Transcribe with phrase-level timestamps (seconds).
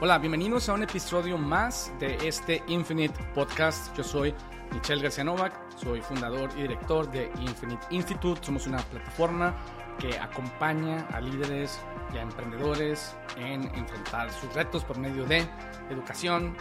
[0.00, 3.92] Hola, bienvenidos a un episodio más de este Infinite Podcast.
[3.96, 4.32] Yo soy
[4.72, 8.40] Michelle García Novak, soy fundador y director de Infinite Institute.
[8.46, 9.56] Somos una plataforma
[9.98, 11.80] que acompaña a líderes
[12.14, 15.44] y a emprendedores en enfrentar sus retos por medio de
[15.90, 16.56] educación,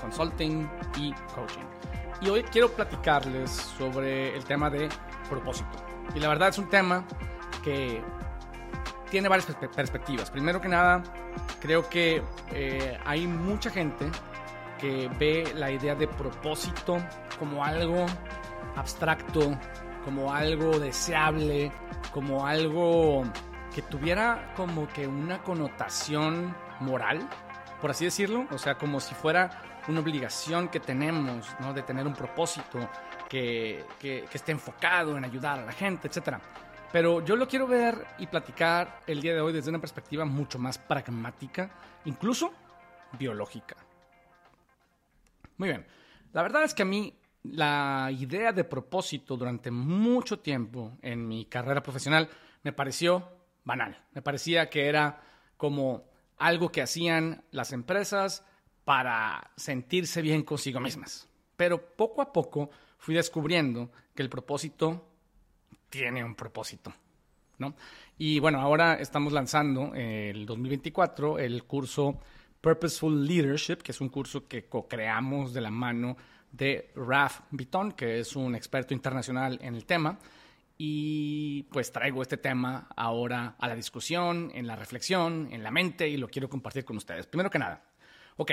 [0.00, 1.62] consulting y coaching.
[2.20, 4.88] Y hoy quiero platicarles sobre el tema de
[5.28, 5.70] propósito.
[6.12, 7.04] Y la verdad es un tema
[7.62, 8.02] que
[9.12, 10.28] tiene varias perspectivas.
[10.28, 11.04] Primero que nada,
[11.60, 14.10] creo que eh, hay mucha gente
[14.78, 16.98] que ve la idea de propósito
[17.38, 18.06] como algo
[18.76, 19.56] abstracto,
[20.04, 21.70] como algo deseable,
[22.12, 23.24] como algo
[23.74, 27.28] que tuviera como que una connotación moral,
[27.80, 29.50] por así decirlo, o sea, como si fuera
[29.88, 31.72] una obligación que tenemos, ¿no?
[31.72, 32.78] De tener un propósito
[33.28, 36.40] que, que, que esté enfocado en ayudar a la gente, etcétera.
[36.92, 40.58] Pero yo lo quiero ver y platicar el día de hoy desde una perspectiva mucho
[40.58, 41.70] más pragmática,
[42.04, 42.52] incluso
[43.16, 43.76] biológica.
[45.56, 45.86] Muy bien,
[46.32, 51.44] la verdad es que a mí la idea de propósito durante mucho tiempo en mi
[51.44, 52.28] carrera profesional
[52.62, 53.28] me pareció
[53.64, 54.04] banal.
[54.12, 55.22] Me parecía que era
[55.56, 58.44] como algo que hacían las empresas
[58.84, 61.28] para sentirse bien consigo mismas.
[61.56, 65.09] Pero poco a poco fui descubriendo que el propósito
[65.90, 66.94] tiene un propósito.
[67.58, 67.74] ¿no?
[68.16, 72.18] Y bueno, ahora estamos lanzando el 2024 el curso
[72.60, 76.16] Purposeful Leadership, que es un curso que co-creamos de la mano
[76.50, 80.18] de Raf Bitton, que es un experto internacional en el tema.
[80.78, 86.08] Y pues traigo este tema ahora a la discusión, en la reflexión, en la mente
[86.08, 87.26] y lo quiero compartir con ustedes.
[87.26, 87.84] Primero que nada,
[88.36, 88.52] ok,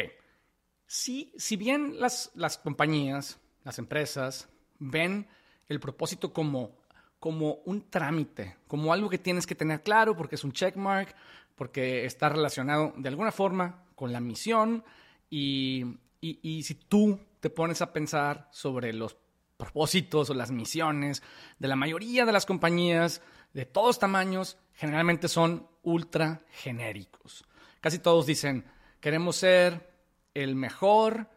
[0.86, 5.28] si, si bien las, las compañías, las empresas ven
[5.70, 6.78] el propósito como
[7.20, 11.16] como un trámite, como algo que tienes que tener claro porque es un checkmark,
[11.56, 14.84] porque está relacionado de alguna forma con la misión
[15.30, 15.84] y,
[16.22, 19.18] y, si tú te pones a pensar sobre los
[19.58, 21.24] propósitos o las misiones
[21.58, 23.22] de la mayoría de las compañías
[23.54, 27.44] de todos tamaños, generalmente son ultra genéricos.
[27.82, 28.66] Casi todos dicen,
[29.02, 29.92] queremos ser
[30.36, 31.28] el mejor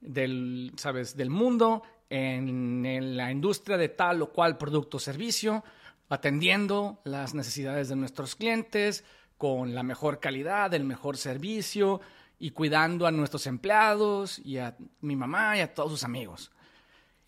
[0.00, 1.16] del, ¿sabes?
[1.16, 5.64] del mundo en, la industria de tal o cual producto o servicio,
[6.08, 9.04] atendiendo las necesidades de nuestros clientes
[9.36, 12.00] con la mejor calidad, el mejor servicio
[12.38, 16.50] y cuidando a nuestros empleados y a mi mamá y a todos sus amigos.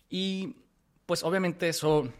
[0.09, 0.55] Y
[1.05, 2.11] pues obviamente eso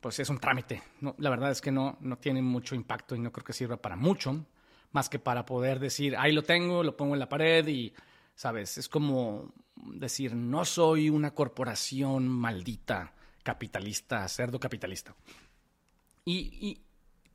[0.00, 0.82] pues es un trámite.
[1.00, 3.76] No, la verdad es que no, no tiene mucho impacto y no creo que sirva
[3.76, 4.46] para mucho,
[4.92, 7.92] más que para poder decir, ahí lo tengo, lo pongo en la pared y
[8.40, 8.78] ¿sabes?
[8.78, 13.12] Es como decir, no soy una corporación maldita,
[13.42, 15.14] capitalista, cerdo capitalista.
[16.24, 16.80] Y,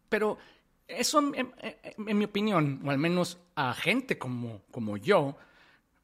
[0.10, 0.40] pero
[0.88, 5.38] eso, en, mi opinión, o al menos a gente como, como yo,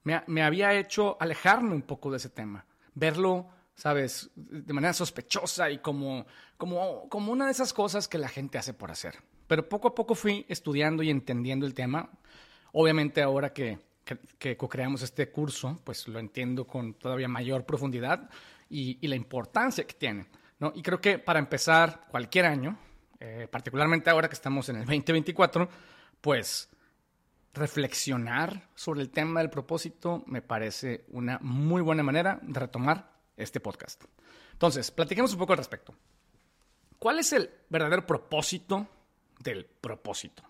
[0.03, 5.71] me, me, había hecho alejarme un poco de ese tema, verlo, ¿sabes?, de manera sospechosa
[5.71, 9.15] y como, como, como una de esas cosas que la gente hace por hacer.
[9.47, 12.11] Pero poco a poco fui estudiando y entendiendo el tema.
[12.71, 18.29] Obviamente ahora que que, co-creamos este curso, pues lo entiendo con todavía mayor profundidad
[18.69, 20.27] y, la importancia que tiene.
[20.59, 20.71] ¿no?
[20.75, 22.77] Y creo que para empezar cualquier año,
[23.19, 25.69] eh, particularmente ahora que estamos en el 2024,
[26.19, 26.69] pues
[27.53, 33.59] reflexionar sobre el tema del propósito me parece una muy buena manera de retomar este
[33.59, 34.03] podcast.
[34.53, 35.93] Entonces, platiquemos un poco al respecto.
[36.99, 38.87] ¿Cuál es el verdadero propósito
[39.39, 40.43] del propósito?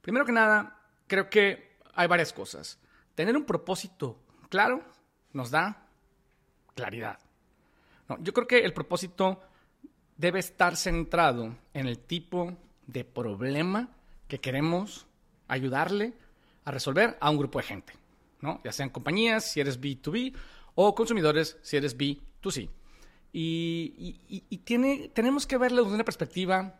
[0.00, 1.67] Primero que nada, creo que
[1.98, 2.78] hay varias cosas.
[3.16, 4.16] Tener un propósito
[4.48, 4.84] claro
[5.32, 5.88] nos da
[6.76, 7.18] claridad.
[8.20, 9.42] yo creo que el propósito
[10.16, 13.88] debe estar centrado en el tipo de problema
[14.28, 15.08] que queremos
[15.48, 16.14] ayudarle
[16.64, 17.94] a resolver a un grupo de gente,
[18.40, 18.60] ¿no?
[18.62, 20.34] ya sean compañías, si eres B2B,
[20.76, 22.70] o consumidores, si eres B2C.
[23.32, 26.78] Y, y tiene, tenemos que verlo desde una perspectiva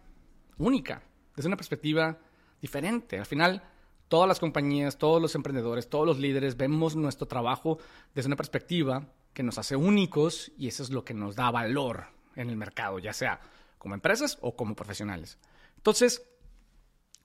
[0.59, 1.03] única,
[1.35, 2.19] desde una perspectiva
[2.63, 3.19] diferente.
[3.19, 3.63] Al final,
[4.09, 7.79] todas las compañías, todos los emprendedores, todos los líderes vemos nuestro trabajo
[8.15, 12.07] desde una perspectiva que nos hace únicos y eso es lo que nos da valor
[12.35, 13.41] en el mercado, ya sea
[13.79, 15.39] como empresas o como profesionales.
[15.77, 16.29] Entonces,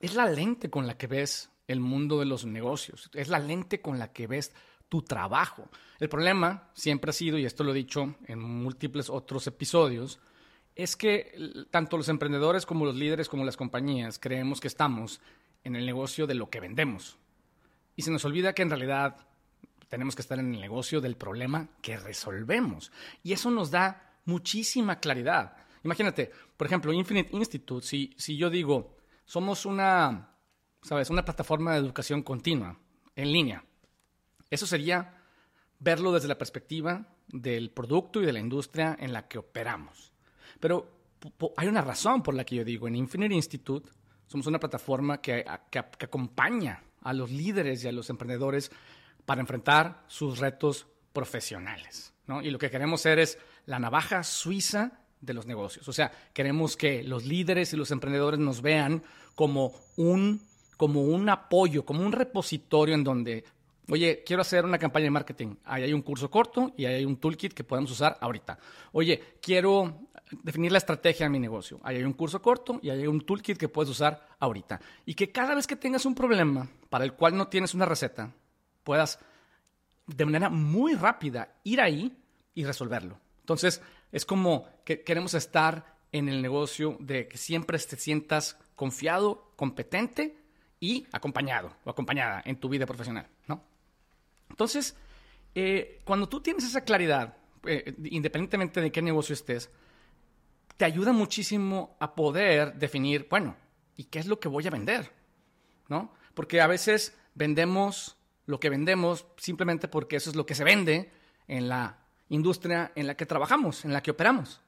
[0.00, 3.80] es la lente con la que ves el mundo de los negocios, es la lente
[3.80, 4.52] con la que ves
[4.88, 5.68] tu trabajo.
[5.98, 10.20] El problema siempre ha sido, y esto lo he dicho en múltiples otros episodios,
[10.74, 15.20] es que tanto los emprendedores como los líderes como las compañías creemos que estamos
[15.64, 17.18] en el negocio de lo que vendemos.
[17.96, 19.26] Y se nos olvida que en realidad
[19.88, 22.92] tenemos que estar en el negocio del problema que resolvemos.
[23.22, 25.56] Y eso nos da muchísima claridad.
[25.82, 30.36] Imagínate, por ejemplo, Infinite Institute, si, si yo digo, somos una,
[30.82, 31.10] ¿sabes?
[31.10, 32.78] Una plataforma de educación continua.
[33.16, 33.64] en línea.
[34.50, 35.22] Eso sería
[35.78, 40.12] verlo desde la perspectiva del producto y de la industria en la que operamos.
[40.60, 40.90] Pero
[41.56, 43.90] hay una razón por la que yo digo, en Infinite Institute
[44.26, 48.70] somos una plataforma que, acompaña a los líderes y a los emprendedores
[49.24, 52.12] para enfrentar sus retos profesionales.
[52.42, 55.88] Y lo que queremos ser es la navaja suiza de los negocios.
[55.88, 59.02] O sea, queremos que los líderes y los emprendedores nos vean
[59.34, 60.42] como un,
[60.76, 63.44] como un apoyo, como un repositorio en donde,
[63.90, 65.56] oye, quiero hacer una campaña de marketing.
[65.64, 68.58] Ahí hay un curso corto y ahí hay un toolkit que podemos usar ahorita.
[68.92, 70.08] Oye, quiero
[70.42, 71.80] definir la estrategia de mi negocio.
[71.82, 74.80] Ahí hay un curso corto y ahí hay un toolkit que puedes usar ahorita.
[75.04, 78.32] Y que cada vez que tengas un problema para el cual no tienes una receta,
[78.82, 79.18] puedas
[80.06, 82.16] de manera muy rápida ir ahí
[82.54, 83.18] y resolverlo.
[83.40, 83.82] Entonces,
[84.12, 90.36] es como que queremos estar en el negocio de que siempre te sientas confiado, competente
[90.78, 93.28] y acompañado o acompañada en tu vida profesional.
[94.50, 94.96] Entonces,
[95.54, 97.36] eh, cuando tú tienes esa claridad,
[97.66, 99.70] eh, independientemente de qué negocio estés,
[100.76, 103.56] te ayuda muchísimo a poder definir, bueno,
[103.96, 105.10] ¿y qué es lo que voy a vender?
[105.88, 106.12] ¿No?
[106.34, 111.10] Porque a veces vendemos lo que vendemos simplemente porque eso es lo que se vende
[111.48, 111.98] en la
[112.28, 114.60] industria en la que trabajamos, en la que operamos.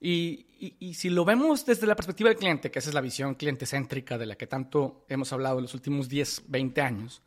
[0.00, 0.46] Y,
[0.94, 4.18] si lo vemos desde la perspectiva del cliente, que esa es la visión cliente céntrica
[4.18, 7.22] de la que tanto hemos hablado en los últimos 10, 20 años,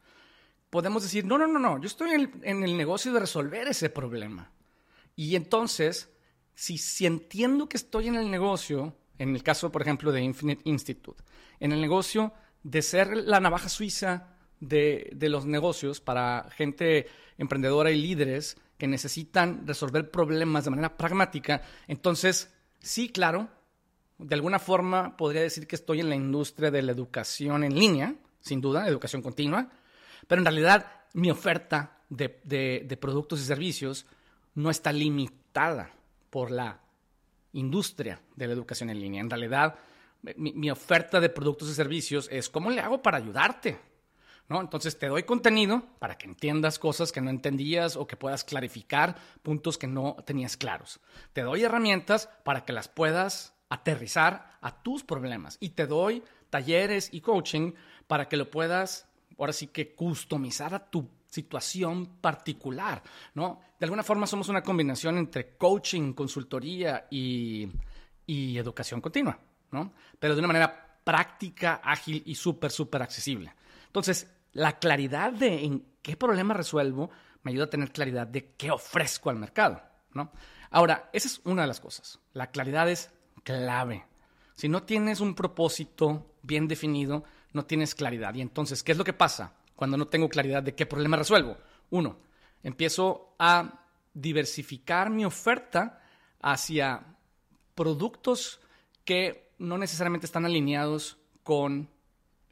[0.70, 4.52] podemos decir, no, no, no, no, yo estoy en el, negocio de resolver ese problema.
[5.16, 6.10] Y entonces,
[6.54, 10.62] si, si entiendo que estoy en el negocio, en el caso, por ejemplo, de Infinite
[10.66, 11.24] Institute,
[11.60, 12.34] en el negocio
[12.64, 17.08] de ser la navaja suiza de, de los negocios para gente
[17.38, 23.50] emprendedora y líderes que necesitan resolver problemas de manera pragmática, entonces sí, claro,
[24.18, 28.16] de alguna forma podría decir que estoy en la industria de la educación en línea,
[28.42, 29.70] sin duda, educación continua,
[30.28, 34.06] pero en realidad mi oferta de, productos y servicios
[34.56, 35.92] no está limitada
[36.30, 36.80] por la
[37.54, 39.22] industria de la educación en línea.
[39.22, 39.76] En realidad,
[40.22, 43.80] mi, mi oferta de productos y servicios es cómo le hago para ayudarte
[44.58, 49.16] entonces te doy contenido para que entiendas cosas que no entendías o que puedas clarificar
[49.44, 51.00] puntos que no tenías claros.
[51.34, 57.10] Te doy herramientas para que las puedas aterrizar a tus problemas y te doy talleres
[57.14, 57.74] y coaching
[58.08, 59.08] para que lo puedas,
[59.40, 63.02] ahora sí que customizar a tu situación particular,
[63.36, 63.62] ¿no?
[63.80, 67.70] De alguna forma somos una combinación entre coaching, consultoría y,
[68.28, 69.40] educación continua,
[69.72, 69.94] ¿no?
[70.20, 73.54] Pero de una manera práctica, ágil y súper, súper accesible.
[73.88, 77.10] Entonces, la claridad de en qué problema resuelvo
[77.44, 79.82] me ayuda a tener claridad de qué ofrezco al mercado,
[80.14, 80.32] ¿no?
[80.72, 82.20] Ahora, esa es una de las cosas.
[82.34, 83.12] La claridad es
[83.44, 84.06] clave.
[84.56, 87.24] Si no tienes un propósito bien definido,
[87.54, 88.34] no tienes claridad.
[88.36, 91.58] Y entonces, ¿qué es lo que pasa cuando no tengo claridad de qué problema resuelvo?
[91.90, 92.18] Uno,
[92.64, 96.02] empiezo a diversificar mi oferta
[96.42, 97.04] hacia
[97.76, 98.60] productos
[99.06, 101.90] que no necesariamente están alineados con,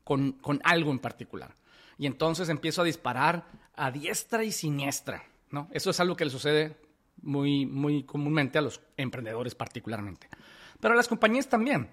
[0.03, 1.53] con, con algo en particular
[1.97, 3.45] y entonces empiezo a disparar
[3.75, 5.23] a diestra y siniestra.
[5.51, 5.67] ¿no?
[5.71, 6.77] Eso es algo que le sucede
[7.21, 10.27] muy, muy comúnmente a los emprendedores particularmente.
[10.79, 11.89] Pero a las compañías también.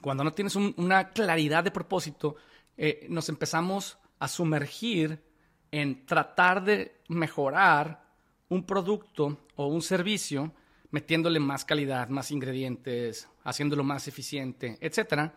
[0.00, 2.36] Cuando no tienes una claridad de propósito,
[2.76, 5.22] eh, nos empezamos a sumergir
[5.70, 8.06] en tratar de mejorar
[8.48, 10.52] un producto o un servicio
[10.90, 15.32] metiéndole más calidad, más ingredientes, haciéndolo más eficiente, etc.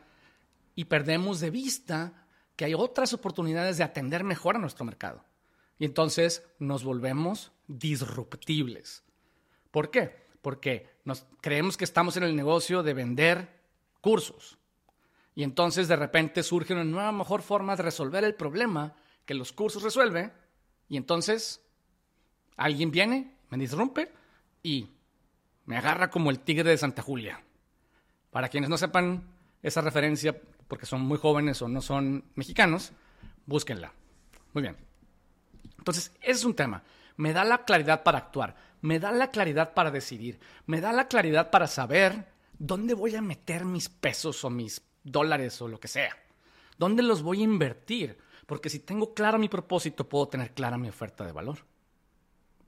[0.76, 5.24] Y perdemos de vista que hay otras oportunidades de atender mejor a nuestro mercado.
[5.78, 9.04] Y entonces nos volvemos disruptibles.
[9.72, 10.28] ¿Por qué?
[10.42, 13.59] Porque nos creemos que estamos en el negocio de vender
[14.02, 14.58] cursos.
[15.36, 19.54] Y entonces de repente surge una nueva mejor forma de resolver el problema que los
[19.54, 20.34] cursos resuelven.
[20.88, 21.62] Y entonces
[22.58, 24.12] alguien viene, me disrumpe
[24.64, 24.90] y
[25.66, 27.42] me agarra como el tigre de Santa Julia.
[28.32, 29.24] Para quienes no sepan
[29.62, 30.36] esa referencia,
[30.68, 32.92] porque son muy jóvenes o no son mexicanos,
[33.46, 33.94] búsquenla.
[34.54, 34.78] Muy bien.
[35.78, 36.84] Entonces, ese es un tema.
[37.18, 41.08] Me da la claridad para actuar, me da la claridad para decidir, me da la
[41.08, 42.28] claridad para saber
[42.60, 46.16] dónde voy a meter mis pesos o mis dólares o lo que sea.
[46.78, 48.18] ¿Dónde los voy a invertir?
[48.46, 51.66] Porque si tengo claro mi propósito, puedo tener clara mi oferta de valor.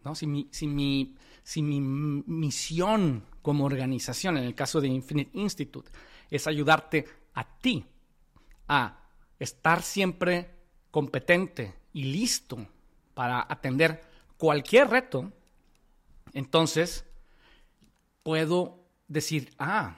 [0.03, 0.15] ¿No?
[0.15, 5.91] Si, mi, si, mi, si mi misión como organización, en el caso de Infinite Institute,
[6.29, 7.85] es ayudarte a ti
[8.67, 10.55] a estar siempre
[10.89, 12.65] competente y listo
[13.13, 14.01] para atender
[14.37, 15.31] cualquier reto,
[16.33, 17.05] entonces
[18.23, 18.80] puedo
[19.11, 19.97] decir, ah,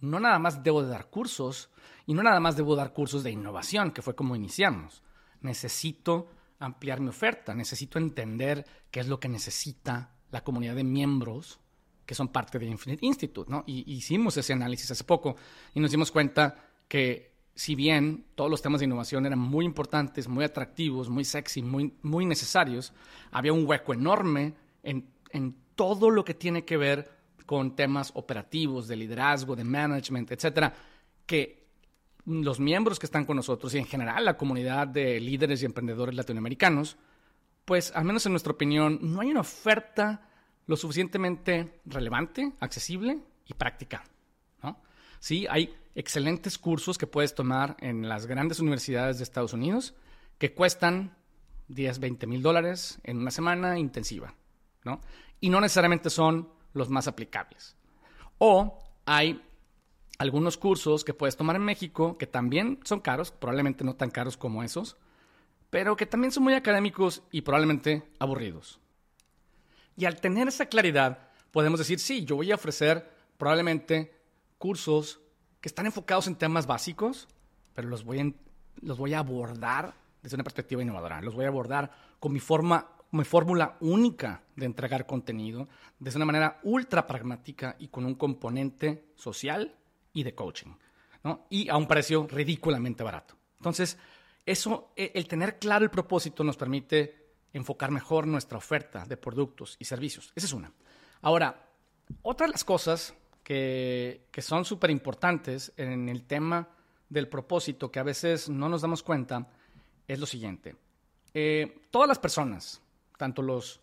[0.00, 1.70] no nada más debo de dar cursos
[2.06, 5.02] y no nada más debo dar cursos de innovación, que fue como iniciamos.
[5.40, 6.28] Necesito
[6.58, 11.60] ampliar mi oferta, necesito entender qué es lo que necesita la comunidad de miembros
[12.04, 13.64] que son parte de Infinite Institute, ¿no?
[13.66, 15.36] Y hicimos ese análisis hace poco
[15.74, 16.56] y nos dimos cuenta
[16.88, 21.60] que si bien todos los temas de innovación eran muy importantes, muy atractivos, muy sexy,
[21.60, 22.94] muy, muy necesarios,
[23.30, 27.17] había un hueco enorme en, en todo lo que tiene que ver
[27.48, 30.70] con temas operativos, de liderazgo, de management, etcétera,
[31.24, 31.66] que
[32.26, 36.14] los miembros que están con nosotros y en general la comunidad de líderes y emprendedores
[36.14, 36.98] latinoamericanos,
[37.64, 40.28] pues al menos en nuestra opinión, no hay una oferta
[40.66, 44.04] lo suficientemente relevante, accesible y práctica.
[44.62, 44.78] ¿no?
[45.18, 49.94] Sí, hay excelentes cursos que puedes tomar en las grandes universidades de Estados Unidos
[50.36, 51.16] que cuestan
[51.68, 54.34] 10, 20 mil dólares en una semana intensiva.
[54.84, 55.00] ¿no?
[55.40, 57.76] Y no necesariamente son los más aplicables.
[58.38, 59.42] O hay
[60.18, 64.36] algunos cursos que puedes tomar en México que también son caros, probablemente no tan caros
[64.36, 64.96] como esos,
[65.70, 68.80] pero que también son muy académicos y probablemente aburridos.
[69.96, 74.14] Y al tener esa claridad, podemos decir, sí, yo voy a ofrecer probablemente
[74.56, 75.20] cursos
[75.60, 77.28] que están enfocados en temas básicos,
[77.74, 78.34] pero los voy,
[78.80, 81.20] los voy a abordar desde una perspectiva innovadora.
[81.20, 86.24] Los voy a abordar con mi forma mi fórmula única de entregar contenido de una
[86.24, 89.74] manera ultra pragmática y con un componente social
[90.12, 90.72] y de coaching.
[91.50, 93.34] Y a un precio ridículamente barato.
[93.58, 93.98] Entonces,
[94.46, 99.76] eso, e, el tener claro el propósito nos permite enfocar mejor nuestra oferta de productos
[99.78, 100.32] y servicios.
[100.34, 100.72] Esa es una.
[101.22, 101.68] Ahora,
[102.22, 106.68] otra de las cosas que, que son súper importantes en el tema
[107.08, 109.48] del propósito que a veces no nos damos cuenta
[110.06, 110.76] es lo siguiente.
[111.34, 112.80] Eh, todas las personas,
[113.18, 113.82] tanto los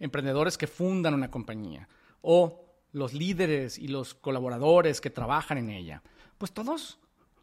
[0.00, 1.88] emprendedores que fundan una compañía
[2.22, 6.02] o los líderes y los colaboradores que trabajan en ella,
[6.38, 6.98] pues todos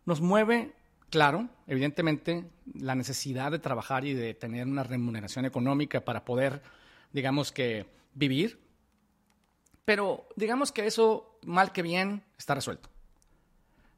[0.05, 0.73] nos mueve,
[1.11, 6.63] claro, evidentemente, la necesidad de trabajar y de tener una remuneración económica para poder,
[7.11, 7.85] digamos que,
[8.15, 8.59] vivir.
[9.85, 12.89] Pero digamos que eso, mal que bien, está resuelto.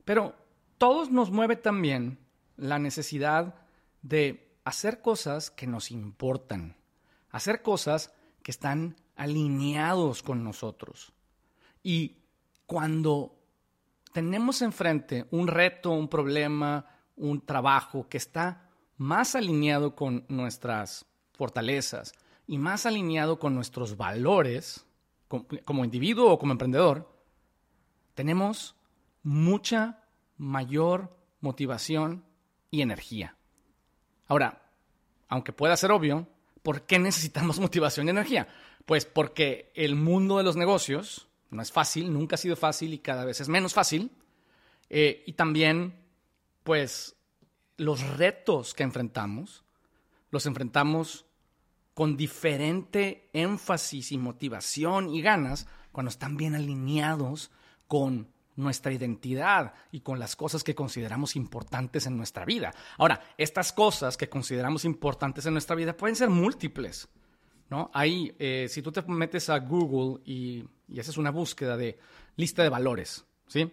[0.04, 0.36] Pero
[0.78, 2.18] todos nos mueve también
[2.58, 3.56] la necesidad
[4.02, 6.76] de hacer cosas que nos importan
[7.36, 11.12] hacer cosas que están alineados con nosotros.
[11.84, 12.18] Y
[12.66, 13.36] cuando
[14.14, 16.86] tenemos enfrente un reto, un problema,
[17.18, 22.14] un trabajo que está más alineado con nuestras fortalezas
[22.48, 24.86] y más alineado con nuestros valores
[25.28, 27.12] como, individuo o como emprendedor,
[28.14, 28.76] tenemos
[29.24, 30.04] mucha
[30.38, 32.24] mayor motivación
[32.72, 33.36] y energía.
[34.28, 34.62] Ahora,
[35.28, 36.28] aunque pueda ser obvio,
[36.66, 38.48] ¿Por qué necesitamos motivación y energía?
[38.88, 42.98] Pues porque el mundo de los negocios no es fácil, nunca ha sido fácil y
[42.98, 44.12] cada vez es menos fácil.
[44.90, 45.94] Eh, y también,
[46.64, 47.18] pues,
[47.78, 49.64] los retos que enfrentamos,
[50.32, 51.28] los enfrentamos
[51.94, 57.52] con diferente énfasis y motivación y ganas cuando están bien alineados
[57.88, 62.74] con nuestra identidad y con las cosas que consideramos importantes en nuestra vida.
[62.98, 67.08] Ahora, estas cosas que consideramos importantes en nuestra vida pueden ser múltiples.
[67.70, 67.90] ¿no?
[67.94, 71.98] Ahí, eh, si tú te metes a Google y, y, haces una búsqueda de
[72.36, 73.72] lista de valores, ¿sí?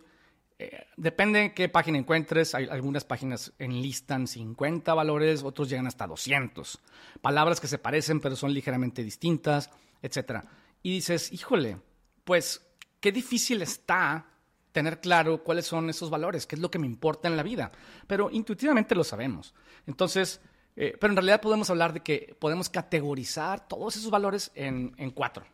[0.58, 2.54] Eh, depende de qué página encuentres.
[2.54, 6.80] Hay algunas páginas enlistan 50 valores, otros llegan hasta 200.
[7.20, 9.70] Palabras que se parecen pero son ligeramente distintas,
[10.02, 10.44] etc.
[10.82, 11.78] Y dices, híjole,
[12.24, 12.64] pues
[13.00, 14.31] qué difícil está
[14.72, 17.70] tener claro cuáles son esos valores, qué es lo que me importa en la vida.
[18.06, 19.54] Pero intuitivamente lo sabemos.
[19.86, 20.40] Entonces,
[20.76, 25.10] eh, pero en realidad podemos hablar de que podemos categorizar todos esos valores en, en
[25.10, 25.44] cuatro.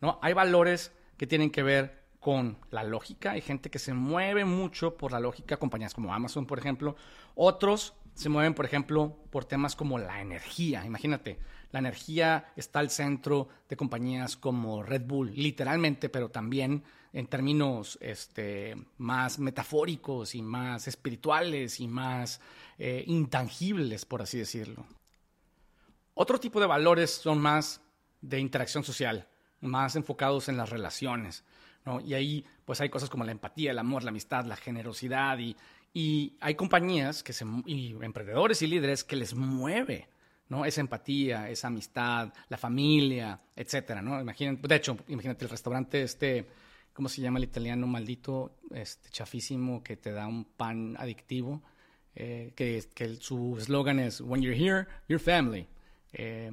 [0.00, 0.18] ¿no?
[0.22, 3.32] Hay valores que tienen que ver con la lógica.
[3.32, 6.94] Hay gente que se mueve mucho por la lógica, compañías como Amazon, por ejemplo.
[7.34, 10.84] Otros se mueven, por ejemplo, por temas como la energía.
[10.84, 11.38] Imagínate,
[11.72, 17.98] la energía está al centro de compañías como Red Bull, literalmente, pero también en términos
[18.00, 22.40] este, más metafóricos y más espirituales y más
[22.78, 24.86] eh, intangibles, por así decirlo.
[26.14, 27.80] Otro tipo de valores son más
[28.20, 29.26] de interacción social,
[29.60, 31.44] más enfocados en las relaciones.
[32.04, 35.56] Y ahí pues hay cosas como la empatía, el amor, la amistad, la generosidad y,
[35.94, 40.08] y hay compañías que se, y emprendedores y líderes que les mueve
[40.50, 40.64] ¿no?
[40.64, 44.20] Esa empatía, esa amistad, la familia, etcétera, ¿no?
[44.20, 46.48] Imagínate, de hecho, imagínate el restaurante este,
[47.00, 51.62] ¿cómo se llama el italiano maldito, este chafísimo que te da un pan adictivo?
[52.14, 55.66] Eh, que, que, su eslogan es When you're here, your family.
[56.12, 56.52] Eh,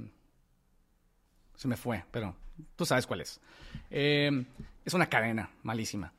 [1.54, 2.34] se me fue, pero
[2.78, 3.42] tú sabes cuál es.
[3.90, 4.46] Eh,
[4.86, 6.14] es una cadena malísima.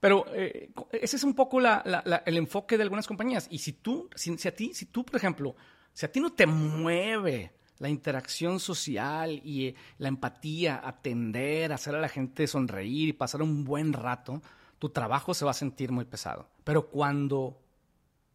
[0.00, 3.48] Pero ese es un poco el enfoque de algunas compañías.
[3.50, 5.56] Y si tú, si, a ti, si tú, por ejemplo,
[5.92, 7.52] si a ti no te mueve
[7.84, 13.42] la interacción social y eh, la empatía, atender, hacer a la gente sonreír y pasar
[13.42, 14.40] un buen rato,
[14.78, 16.48] tu trabajo se va a sentir muy pesado.
[16.64, 17.60] Pero cuando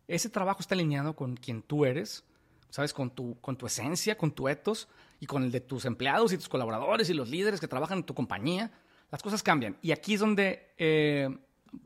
[0.08, 2.24] ese trabajo está alineado con quien tú eres,
[2.70, 2.94] ¿sabes?
[2.94, 4.88] Con tu, con tu esencia, con tu ethos
[5.20, 8.04] y con el de tus empleados y tus colaboradores y los líderes que trabajan en
[8.04, 8.72] tu compañía,
[9.10, 9.78] las cosas cambian.
[9.82, 11.36] Y aquí es donde eh,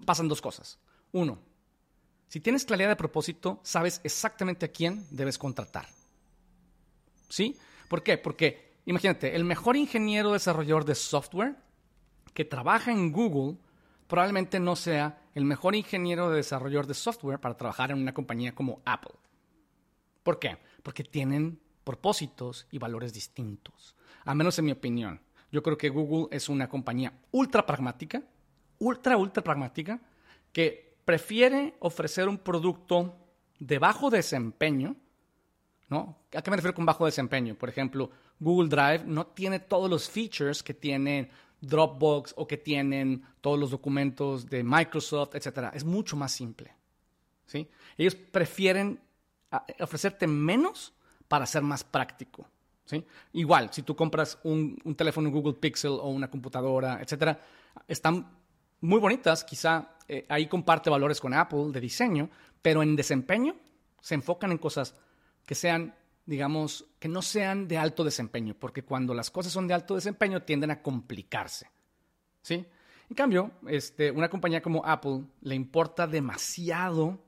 [0.05, 0.79] pasan dos cosas.
[1.13, 1.39] Uno,
[2.27, 5.86] si tienes claridad de propósito, sabes exactamente a quién debes contratar.
[7.30, 7.58] ¿Sí?
[7.88, 8.18] ¿Por qué?
[8.18, 11.56] Porque, imagínate, el mejor ingeniero desarrollador de software
[12.34, 13.58] que trabaja en Google
[14.08, 18.53] probablemente no sea el mejor ingeniero de desarrollador de software para trabajar en una compañía
[18.53, 19.15] como Apple.
[20.24, 20.58] ¿Por qué?
[20.84, 23.96] Porque tienen propósitos y valores distintos.
[24.25, 25.22] A menos en mi opinión.
[25.51, 28.24] Yo creo que Google es una compañía ultra pragmática,
[28.80, 30.00] ultra, ultra pragmática,
[30.51, 33.18] que prefiere ofrecer un producto
[33.60, 34.96] de bajo desempeño,
[35.94, 36.18] ¿no?
[36.36, 37.54] ¿A qué me refiero con bajo desempeño?
[37.54, 38.10] Por ejemplo,
[38.40, 41.30] Google Drive no tiene todos los features que tiene
[41.62, 45.70] Dropbox o que tienen todos los documentos de Microsoft, etc.
[45.72, 46.74] Es mucho más simple.
[47.46, 47.70] ¿sí?
[47.96, 49.00] Ellos prefieren
[49.80, 50.94] ofrecerte menos
[51.28, 52.48] para ser más práctico.
[52.86, 53.06] ¿sí?
[53.34, 57.40] Igual, si tú compras un, teléfono Google Pixel o una computadora, etcétera,
[57.88, 58.28] están
[58.82, 62.32] muy bonitas, quizá eh, ahí comparte valores con Apple de diseño,
[62.64, 63.56] pero en desempeño
[64.02, 64.96] se enfocan en cosas
[65.46, 65.96] que sean,
[66.26, 70.44] digamos, que no sean de alto desempeño, porque cuando las cosas son de alto desempeño
[70.44, 71.70] tienden a complicarse.
[72.42, 72.66] ¿Sí?
[73.10, 77.20] En cambio, este, una compañía como Apple le importa demasiado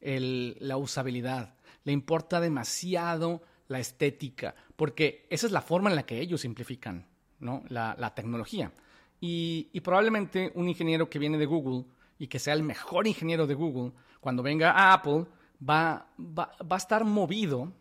[0.00, 1.54] la usabilidad,
[1.84, 7.06] le importa demasiado la estética, porque esa es la forma en la que ellos simplifican
[7.38, 7.62] ¿no?
[7.68, 8.72] la, tecnología.
[9.20, 11.84] Y, probablemente un ingeniero que viene de Google
[12.18, 15.26] y que sea el mejor ingeniero de Google, cuando venga a Apple,
[15.68, 17.72] va, va, va a estar movido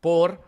[0.00, 0.42] por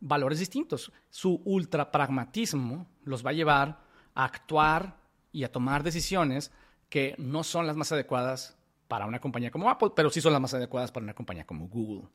[0.00, 0.92] valores distintos.
[1.10, 3.80] Su ultra pragmatismo los va a llevar
[4.14, 4.96] a actuar
[5.32, 6.50] y a tomar decisiones
[6.88, 8.56] que no son las más adecuadas
[8.88, 11.68] para una compañía como Apple, pero sí son las más adecuadas para una compañía como
[11.68, 12.08] Google.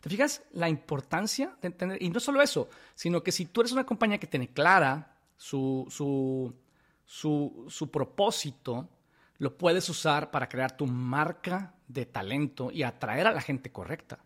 [0.00, 2.02] ¿Te fijas la importancia de entender?
[2.02, 5.86] Y no solo eso, sino que si tú eres una compañía que tiene clara su,
[5.90, 6.54] su,
[7.04, 8.88] su, su propósito,
[9.42, 14.20] lo puedes usar para crear tu marca de talento y atraer a la gente correcta.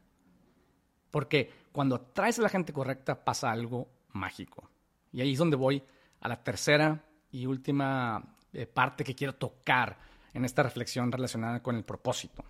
[1.11, 4.69] Porque cuando atraes a la gente correcta pasa algo mágico.
[5.13, 5.83] Y ahí es donde voy
[6.21, 9.97] a la tercera y última eh, parte que quiero tocar
[10.35, 12.45] en esta reflexión relacionada con el propósito.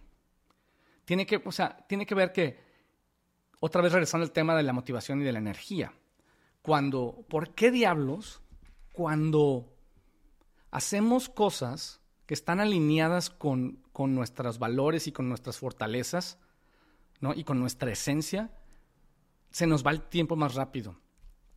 [1.04, 2.58] Tiene que, o sea, tiene que ver que,
[3.60, 5.92] otra vez regresando al tema de la motivación y de la energía,
[6.62, 8.42] cuando, ¿por qué diablos
[8.92, 9.72] cuando
[10.72, 16.38] hacemos cosas que están alineadas con, con nuestros valores y con nuestras fortalezas,
[17.20, 17.32] ¿no?
[17.34, 18.50] Y con nuestra esencia,
[19.50, 20.96] se nos va el tiempo más rápido.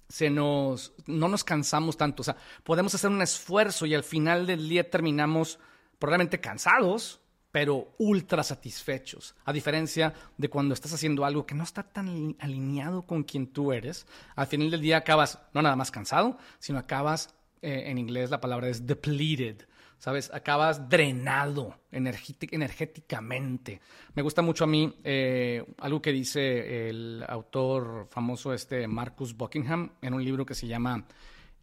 [0.07, 2.21] Se nos, no nos cansamos tanto.
[2.21, 5.59] O sea, podemos hacer un esfuerzo y al final del día terminamos
[5.99, 7.19] probablemente cansados,
[7.51, 9.35] pero ultra satisfechos.
[9.43, 13.73] A diferencia de cuando estás haciendo algo que no está tan alineado con quien tú
[13.73, 14.05] eres,
[14.35, 18.39] al final del día acabas no nada más cansado, sino acabas, eh, en inglés la
[18.39, 19.67] palabra es depleted,
[19.99, 20.31] ¿sabes?
[20.33, 23.81] Acabas drenado energéticamente.
[24.15, 29.91] Me gusta mucho a mí eh, algo que dice el autor famoso este Marcus Buckingham
[30.01, 31.05] en un libro que se llama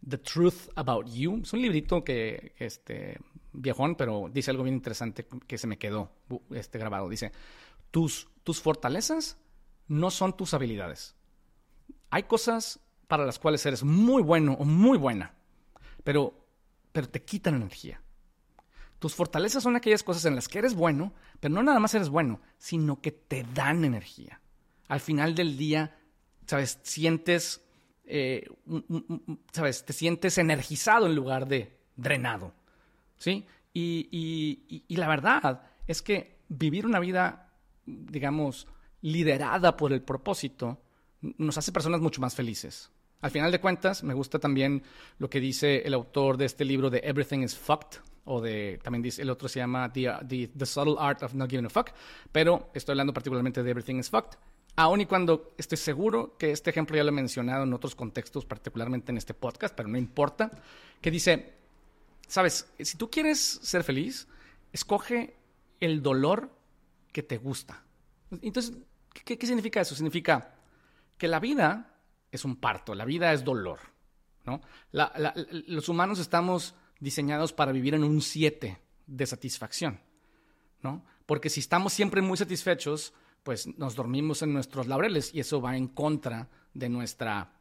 [0.07, 1.41] The Truth About You.
[1.41, 3.17] Es un librito que, este,
[3.51, 6.11] viejón, pero dice algo bien interesante que se me quedó
[6.51, 7.09] este, grabado.
[7.09, 7.31] Dice,
[7.89, 9.39] tus, tus fortalezas
[9.87, 11.15] no son tus habilidades.
[12.11, 15.33] Hay cosas para las cuales eres muy bueno o muy buena,
[16.03, 16.45] pero,
[16.91, 18.01] pero te quitan energía.
[18.99, 22.09] Tus fortalezas son aquellas cosas en las que eres bueno, pero no nada más eres
[22.09, 24.41] bueno, sino que te dan energía.
[24.87, 25.97] Al final del día,
[26.45, 26.79] ¿sabes?
[26.83, 27.61] Sientes
[28.07, 28.47] eh,
[29.51, 29.83] ¿sabes?
[29.83, 32.53] Te sientes energizado en lugar de drenado,
[33.17, 33.45] ¿sí?
[33.73, 37.51] Y, la verdad es que vivir una vida,
[37.85, 38.65] digamos,
[39.01, 40.81] liderada por el propósito,
[41.21, 42.89] nos hace personas mucho más felices.
[43.19, 44.83] Al final de cuentas, me gusta también
[45.19, 49.01] lo que dice el autor de este libro de Everything is Fucked, o de, también
[49.01, 51.91] dice, el otro se llama The, the Subtle Art of Not Giving a Fuck,
[52.31, 54.37] pero estoy hablando particularmente de Everything is Fucked.
[54.75, 58.45] Aún y cuando estoy seguro que este ejemplo ya lo he mencionado en otros contextos,
[58.45, 60.51] particularmente en este podcast, pero no importa,
[61.01, 61.53] que dice,
[62.27, 64.27] sabes, si tú quieres ser feliz,
[64.71, 65.35] escoge
[65.79, 66.51] el dolor
[67.11, 67.81] que te gusta.
[68.29, 68.73] Entonces,
[69.25, 69.95] ¿qué, significa eso?
[69.95, 70.53] Significa
[71.17, 71.95] que la vida
[72.31, 73.79] es un parto, la vida es dolor.
[74.45, 74.61] ¿no?
[74.91, 79.99] los humanos estamos diseñados para vivir en un 7 de satisfacción.
[80.81, 81.05] ¿no?
[81.25, 85.77] Porque si estamos siempre muy satisfechos, pues nos dormimos en nuestros laureles y eso va
[85.77, 87.57] en contra de nuestra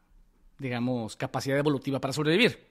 [0.59, 2.66] digamos, capacidad evolutiva para sobrevivir,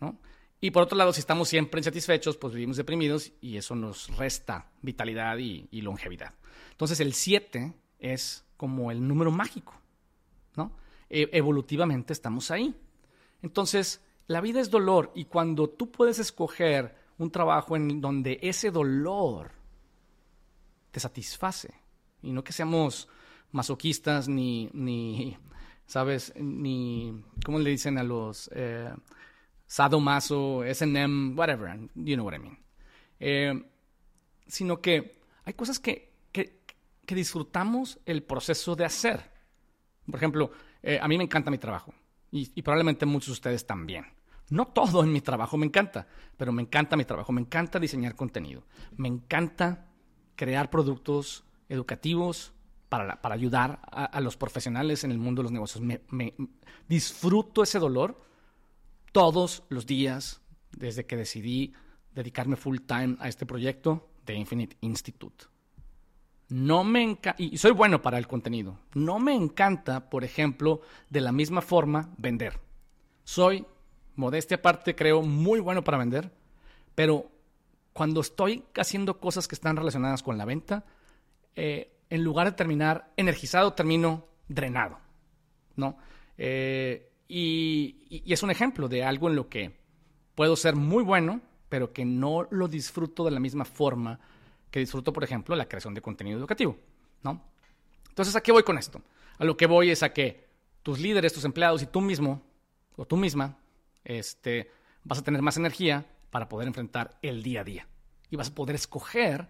[0.00, 0.18] ¿no?
[0.60, 4.72] Y por otro lado, si estamos siempre insatisfechos, pues vivimos deprimidos y eso nos resta
[4.82, 6.34] vitalidad y, longevidad.
[6.72, 9.80] Entonces el 7 es como el número mágico,
[10.56, 10.72] ¿no?
[11.08, 12.74] E, evolutivamente estamos ahí.
[13.40, 18.70] Entonces, la vida es dolor y cuando tú puedes escoger un trabajo en donde ese
[18.70, 19.50] dolor
[20.90, 21.74] te satisface,
[22.22, 23.08] y no que seamos
[23.50, 25.36] masoquistas ni, ni
[25.86, 26.32] ¿sabes?
[26.36, 28.92] Ni, ¿cómo le dicen a los eh,
[29.66, 32.58] sadomaso, S&M, whatever, you know what I mean.
[33.18, 33.64] Eh,
[34.46, 36.58] sino que hay cosas que, que,
[37.06, 39.30] disfrutamos el proceso de hacer.
[40.04, 40.50] Por ejemplo,
[40.82, 41.94] eh, a mí me encanta mi trabajo
[42.30, 44.17] y, y probablemente muchos de ustedes también.
[44.50, 46.06] No todo en mi trabajo me encanta,
[46.36, 48.64] pero me encanta mi trabajo, me encanta diseñar contenido,
[48.96, 49.86] me encanta
[50.36, 52.52] crear productos educativos
[52.88, 55.82] para, para ayudar a, los profesionales en el mundo de los negocios.
[55.82, 56.34] Me,
[56.88, 58.20] disfruto ese dolor
[59.12, 61.74] todos los días desde que decidí
[62.14, 65.46] dedicarme full time a este proyecto de Infinite Institute.
[66.48, 68.78] No me y soy bueno para el contenido.
[68.94, 70.80] No me encanta, por ejemplo,
[71.10, 72.58] de la misma forma vender.
[73.24, 73.66] Soy,
[74.18, 76.30] modestia aparte, creo muy bueno para vender,
[76.94, 77.30] pero
[77.92, 80.84] cuando estoy haciendo cosas que están relacionadas con la venta,
[81.54, 84.98] eh, en lugar de terminar energizado, termino drenado,
[85.76, 85.98] ¿no?
[86.36, 89.76] Eh, y, es un ejemplo de algo en lo que
[90.34, 94.18] puedo ser muy bueno, pero que no lo disfruto de la misma forma
[94.70, 96.76] que disfruto, por ejemplo, la creación de contenido educativo,
[97.22, 97.42] ¿no?
[98.08, 99.00] Entonces, ¿a qué voy con esto?
[99.38, 100.46] A lo que voy es a que
[100.82, 102.42] tus líderes, tus empleados y tú mismo,
[102.96, 103.56] o tú misma,
[104.08, 104.70] este,
[105.04, 107.88] vas a tener más energía para poder enfrentar el día a día.
[108.30, 109.48] Y vas a poder escoger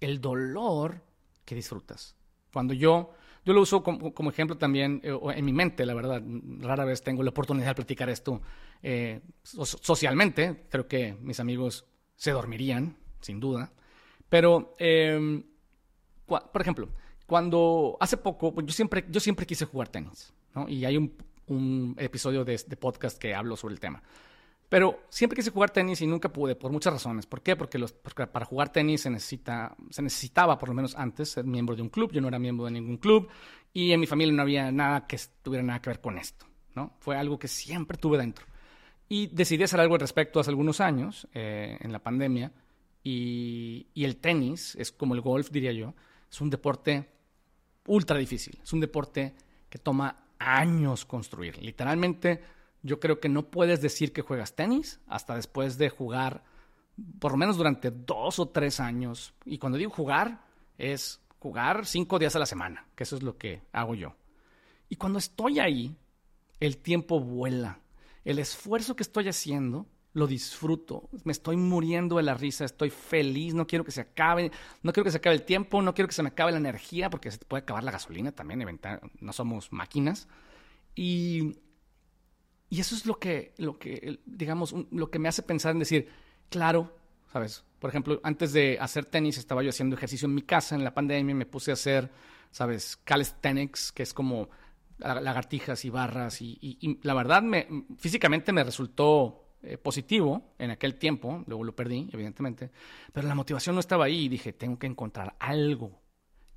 [0.00, 1.02] el dolor
[1.44, 2.16] que disfrutas.
[2.52, 6.22] Cuando yo, yo lo uso como, ejemplo también eh, en mi mente, la verdad,
[6.58, 8.42] rara vez tengo la oportunidad de platicar esto
[8.82, 13.72] eh, socialmente, creo que mis amigos se dormirían, sin duda,
[14.28, 15.42] pero, em,
[16.26, 16.88] por ejemplo,
[17.26, 20.68] cuando hace poco, pues, yo siempre, yo siempre quise jugar tenis, ¿no?
[20.68, 21.16] Y hay un,
[21.50, 24.02] un episodio de, de podcast que hablo sobre el tema.
[24.70, 27.26] Pero siempre quise jugar tenis y nunca pude, por muchas razones.
[27.26, 27.56] ¿Por qué?
[27.56, 27.76] Porque,
[28.32, 31.88] para jugar tenis se, necesita, se necesitaba, por lo menos antes, ser miembro de un
[31.88, 32.12] club.
[32.12, 33.28] Yo no era miembro de ningún club
[33.72, 36.46] y en mi familia no había nada que tuviera nada que ver con esto.
[36.76, 36.94] ¿no?
[37.00, 38.46] Fue algo que siempre tuve dentro.
[39.08, 42.52] Y decidí hacer algo al respecto hace algunos años, eh, en la pandemia.
[43.02, 45.94] Y el tenis, es como el golf, diría yo,
[46.30, 47.08] es un deporte
[47.88, 48.60] ultra difícil.
[48.62, 49.34] Es un deporte
[49.68, 51.62] que toma años construir.
[51.62, 52.42] Literalmente
[52.82, 56.42] yo creo que no puedes decir que juegas tenis hasta después de jugar
[57.18, 59.34] por lo menos durante dos o tres años.
[59.44, 60.44] Y cuando digo jugar,
[60.78, 64.16] es jugar cinco días a la semana, que eso es lo que hago yo.
[64.88, 65.96] Y cuando estoy ahí,
[66.58, 67.78] el tiempo vuela.
[68.24, 71.08] El esfuerzo que estoy haciendo lo disfruto.
[71.24, 74.50] Me estoy muriendo de la risa, estoy feliz, no quiero que se acabe,
[74.82, 77.10] no quiero que se acabe el tiempo, no quiero que se me acabe la energía,
[77.10, 78.80] porque se puede acabar la gasolina también,
[79.20, 80.28] no somos máquinas.
[80.94, 81.54] Y
[82.70, 86.08] y eso es lo que, lo que digamos, lo que me hace pensar en decir,
[86.48, 86.96] claro,
[87.32, 87.64] ¿sabes?
[87.80, 90.94] Por ejemplo, antes de hacer tenis estaba yo haciendo ejercicio en mi casa en la
[90.94, 92.10] pandemia, me puse a hacer,
[92.52, 92.96] ¿sabes?
[93.02, 94.50] Calisthenics, que es como
[94.98, 96.40] lagartijas y barras.
[96.40, 97.66] Y, la verdad, me,
[97.98, 102.70] físicamente me resultó eh, positivo en aquel tiempo, luego lo perdí, evidentemente,
[103.12, 106.00] pero la motivación no estaba ahí y dije, tengo que encontrar algo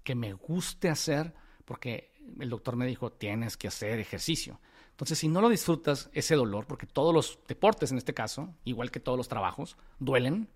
[0.03, 1.33] que me guste hacer,
[1.65, 4.59] porque el doctor me dijo, tienes que hacer ejercicio.
[4.91, 8.91] Entonces, si no lo disfrutas, ese dolor, porque todos los deportes en este caso, igual
[8.91, 10.47] que todos los trabajos, duelen,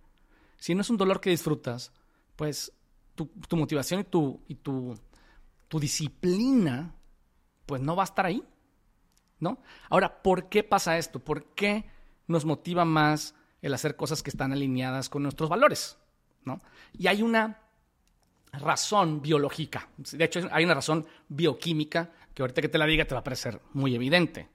[0.57, 1.91] si no es un dolor que disfrutas,
[2.35, 2.71] pues
[3.15, 4.97] tu, motivación y, tu, y tu,
[5.67, 6.95] tu disciplina,
[7.65, 8.43] pues no va a estar ahí,
[9.39, 9.59] ¿no?
[9.89, 11.19] Ahora, ¿por qué pasa esto?
[11.19, 11.85] ¿Por qué
[12.27, 15.97] nos motiva más el hacer cosas que están alineadas con nuestros valores,
[16.45, 16.61] ¿no?
[16.93, 17.61] Y hay una
[18.53, 19.89] razón biológica.
[19.97, 23.23] De hecho, hay una razón bioquímica que ahorita que te la diga te va a
[23.23, 24.49] parecer muy evidente.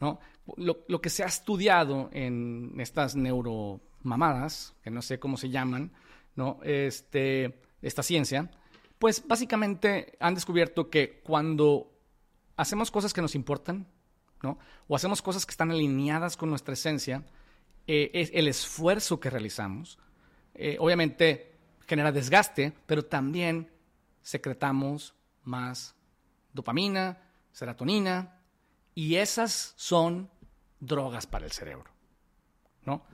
[0.00, 0.18] ¿no?
[0.56, 5.92] Lo, que se ha estudiado en estas neuromamadas, que no sé cómo se llaman,
[6.34, 6.58] ¿no?
[6.64, 8.50] este, esta ciencia,
[8.98, 11.92] pues básicamente han descubierto que cuando
[12.56, 13.86] hacemos cosas que nos importan,
[14.88, 17.24] o hacemos cosas que están alineadas con nuestra esencia,
[17.86, 19.98] eh, el esfuerzo que realizamos,
[20.54, 21.52] eh, obviamente
[21.86, 23.70] genera desgaste, pero también
[24.22, 25.94] secretamos más
[26.52, 27.18] dopamina,
[27.52, 28.38] serotonina,
[28.94, 30.30] y esas son
[30.78, 31.90] drogas para el cerebro,
[32.84, 33.04] ¿no?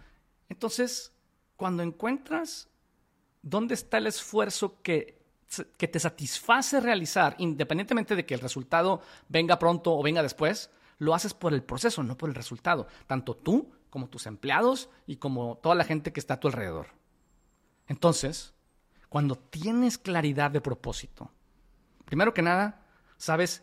[0.48, 1.12] Entonces,
[1.56, 2.68] cuando encuentras
[3.42, 5.22] dónde está el esfuerzo que,
[5.76, 11.14] que te satisface realizar, independientemente de que el resultado venga pronto o venga después, lo
[11.14, 12.86] haces por el proceso, no por el resultado.
[13.06, 16.88] Tanto tú como tus empleados y como toda la gente que está a tu alrededor.
[17.86, 18.54] Entonces,
[19.08, 21.30] cuando tienes claridad de propósito,
[22.04, 23.62] primero que nada, sabes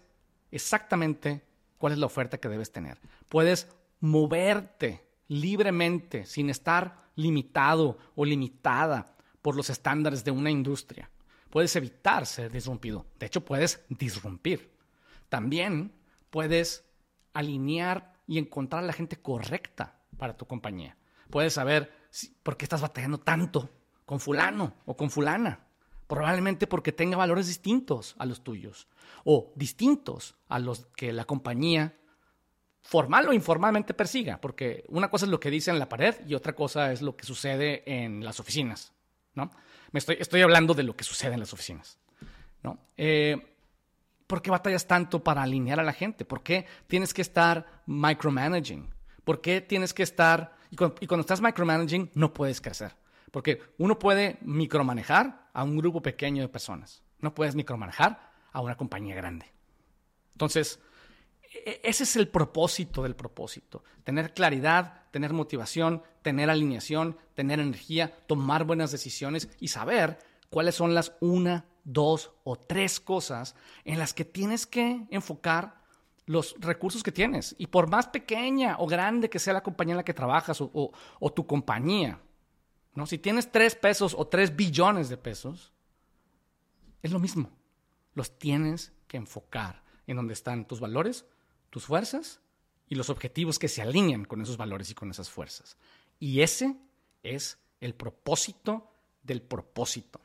[0.51, 1.45] exactamente
[1.77, 2.99] cuál es la oferta que debes tener.
[3.29, 3.67] Puedes
[3.99, 11.09] moverte libremente sin estar limitado o limitada por los estándares de una industria.
[11.49, 13.05] Puedes evitar ser disrumpido.
[13.19, 14.71] De hecho, puedes disrumpir.
[15.29, 15.93] También
[16.29, 16.84] puedes
[17.35, 20.97] alinear y encontrar a la gente correcta para tu compañía.
[21.29, 21.91] Puedes saber
[22.41, 23.69] por qué estás batallando tanto
[24.05, 25.67] con fulano o con fulana.
[26.07, 28.87] Probablemente porque tenga valores distintos a los tuyos
[29.23, 31.95] o distintos a los que la compañía
[32.83, 36.35] formal o informalmente persiga, porque una cosa es lo que dice en la pared y
[36.35, 38.93] otra cosa es lo que sucede en las oficinas,
[39.33, 39.49] ¿no?
[39.91, 41.97] Me estoy, estoy hablando de lo que sucede en las oficinas,
[42.61, 42.77] ¿no?
[42.95, 43.54] Eh,
[44.27, 46.25] ¿Por qué batallas tanto para alinear a la gente?
[46.25, 48.93] ¿Por qué tienes que estar micromanaging?
[49.23, 50.55] ¿Por qué tienes que estar...
[50.71, 52.95] Y cuando, estás micromanaging no puedes crecer.
[53.31, 57.03] Porque uno puede micromanejar a un grupo pequeño de personas.
[57.19, 59.45] No puedes micromanejar a una compañía grande.
[60.33, 60.79] Entonces,
[61.43, 63.83] e, ese es el propósito del propósito.
[64.03, 70.17] Tener claridad, tener motivación, tener alineación, tener energía, tomar buenas decisiones y saber
[70.49, 75.85] cuáles son las una, dos o tres cosas en las que tienes que enfocar
[76.25, 77.55] los recursos que tienes.
[77.57, 81.33] Y por más pequeña o grande que sea la compañía en la que trabajas o,
[81.33, 82.19] tu compañía,
[82.93, 83.05] ¿no?
[83.05, 85.71] si tienes tres pesos o tres billones de pesos,
[87.01, 87.51] es lo mismo.
[88.13, 91.25] Los tienes que enfocar en donde están tus valores,
[91.69, 92.41] tus fuerzas
[92.87, 95.77] y los objetivos que se alinean con esos valores y con esas fuerzas.
[96.19, 96.75] Y ese
[97.21, 100.24] es el propósito del propósito.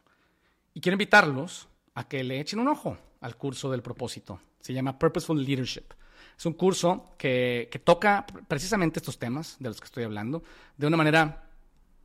[0.72, 4.40] Y quiero invitarlos a que le echen un ojo al curso del propósito.
[4.60, 5.94] Se llama Purposeful Leadership.
[6.38, 10.42] Es un curso que, toca precisamente estos temas de los que estoy hablando
[10.76, 11.50] de una manera,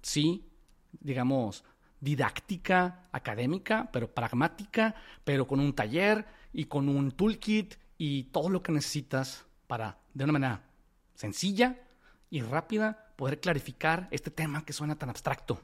[0.01, 0.43] sí,
[0.99, 1.63] digamos,
[1.99, 8.61] didáctica, académica, pero pragmática, pero con un taller y con un toolkit y todo lo
[8.61, 10.63] que necesitas para, de una manera
[11.13, 11.79] sencilla
[12.29, 15.61] y rápida, poder clarificar este tema que suena tan abstracto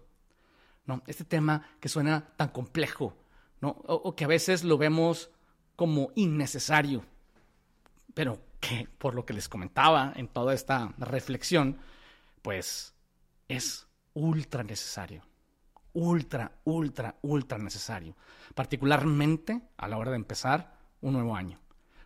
[1.07, 3.15] Este tema que suena tan complejo,
[3.61, 3.69] ¿no?
[3.69, 5.29] O, que a veces lo vemos
[5.75, 7.05] como innecesario,
[8.13, 11.77] pero que por lo que les comentaba en toda esta reflexión,
[12.41, 12.93] pues
[13.47, 15.23] es ultra necesario.
[15.93, 18.15] Ultra, ultra, ultra necesario.
[18.55, 21.59] Particularmente a la hora de empezar un nuevo año.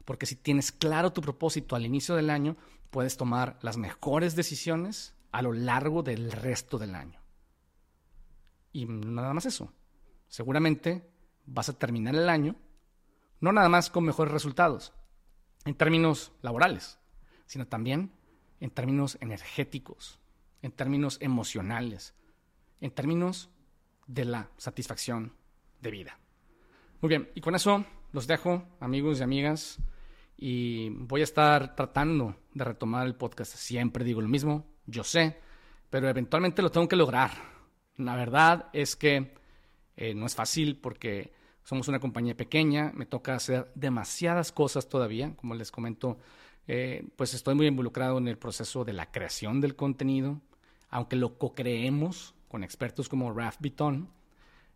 [0.05, 2.57] Porque si tienes claro tu propósito al inicio del año,
[2.89, 7.19] puedes tomar las mejores decisiones a lo largo del resto del año.
[8.75, 9.71] Y nada más eso.
[10.27, 11.09] Seguramente
[11.45, 12.57] vas a terminar el año
[13.39, 14.91] no nada más con mejores resultados
[15.63, 16.99] en términos laborales,
[17.45, 18.11] sino también
[18.59, 20.19] en términos energéticos,
[20.61, 22.15] en términos emocionales,
[22.81, 23.49] en términos
[24.07, 25.31] de la satisfacción
[25.79, 26.19] de vida.
[26.99, 29.79] Muy bien, y con eso los dejo, amigos y amigas,
[30.35, 33.55] y voy a estar tratando de retomar el podcast.
[33.55, 35.39] Siempre digo lo mismo, yo sé,
[35.89, 37.54] pero eventualmente lo tengo que lograr
[37.97, 39.33] la verdad es que
[39.97, 41.31] eh, no es fácil porque
[41.63, 46.19] somos una compañía pequeña, me toca hacer demasiadas cosas todavía, como les comento,
[46.67, 50.41] eh, pues estoy muy involucrado en el proceso de la creación del contenido,
[50.89, 54.09] aunque lo co-creemos con expertos como Raf Bitton,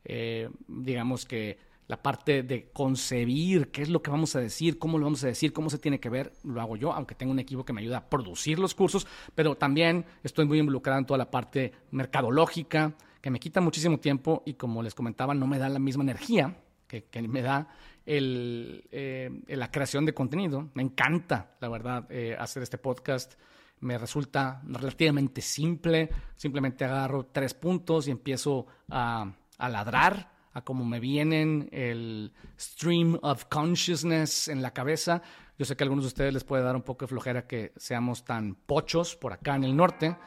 [0.05, 4.99] eh, digamos que la parte de concebir qué es lo que vamos a decir, cómo
[4.99, 7.39] lo vamos a decir, cómo se tiene que ver, lo hago yo, aunque tengo un
[7.39, 11.17] equipo que me ayuda a producir los cursos, pero también estoy muy involucrado en toda
[11.17, 15.69] la parte mercadológica, que me quita muchísimo tiempo y como les comentaba, no me da
[15.69, 16.55] la misma energía
[16.87, 17.67] que, me da
[18.05, 20.69] eh, la creación de contenido.
[20.73, 23.35] Me encanta, la verdad, eh, hacer este podcast.
[23.81, 26.09] Me resulta relativamente simple.
[26.35, 33.19] Simplemente agarro tres puntos y empiezo a, a ladrar a cómo me vienen el stream
[33.21, 35.21] of consciousness en la cabeza.
[35.57, 37.73] Yo sé que a algunos de ustedes les puede dar un poco de flojera que
[37.77, 40.17] seamos tan pochos por acá en el norte.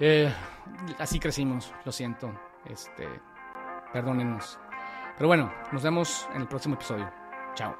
[0.00, 0.32] Eh,
[0.98, 2.32] así crecimos, lo siento.
[2.66, 3.08] Este,
[3.92, 4.58] perdónenos.
[5.16, 7.10] Pero bueno, nos vemos en el próximo episodio.
[7.54, 7.76] Chao.